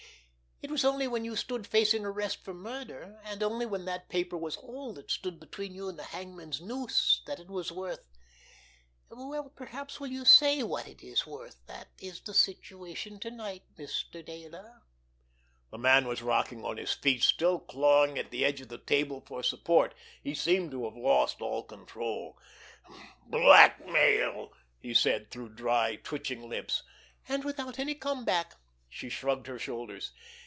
It 0.63 0.69
was 0.69 0.85
only 0.85 1.07
when 1.07 1.25
you 1.25 1.35
stood 1.35 1.65
facing 1.65 2.05
arrest 2.05 2.45
for 2.45 2.53
murder, 2.53 3.19
and 3.23 3.41
only 3.41 3.65
when 3.65 3.85
that 3.85 4.09
paper 4.09 4.37
was 4.37 4.57
all 4.57 4.93
that 4.93 5.09
stood 5.09 5.39
between 5.39 5.73
you 5.73 5.89
and 5.89 5.97
the 5.97 6.03
hangman's 6.03 6.61
noose, 6.61 7.23
that 7.25 7.39
it 7.39 7.47
was 7.47 7.71
worth—well, 7.71 9.49
perhaps 9.55 9.97
you 9.99 10.19
will 10.19 10.23
say 10.25 10.61
what 10.61 10.87
it 10.87 11.01
is 11.01 11.25
worth? 11.25 11.65
That 11.65 11.89
is 11.97 12.21
the 12.21 12.35
situation 12.35 13.19
to 13.21 13.31
night, 13.31 13.63
Mr. 13.75 14.23
Dayler." 14.23 14.81
The 15.71 15.79
man 15.79 16.07
was 16.07 16.21
rocking 16.21 16.63
on 16.63 16.77
his 16.77 16.93
feet, 16.93 17.23
still 17.23 17.57
clawing 17.59 18.19
at 18.19 18.29
the 18.29 18.45
edge 18.45 18.61
of 18.61 18.69
the 18.69 18.77
table 18.77 19.23
for 19.25 19.41
support. 19.41 19.95
He 20.21 20.35
seemed 20.35 20.69
to 20.71 20.85
have 20.85 20.95
lost 20.95 21.41
all 21.41 21.61
self 21.61 21.69
control. 21.69 22.37
"Blackmail!" 23.25 24.53
he 24.79 24.93
said, 24.93 25.31
through 25.31 25.55
dry, 25.55 25.95
twitching 25.95 26.47
lips. 26.47 26.83
"And 27.27 27.43
without 27.43 27.79
any 27.79 27.95
come 27.95 28.23
back!" 28.25 28.55
She 28.87 29.09
shrugged 29.09 29.47
her 29.47 29.57
shoulders. 29.57 30.11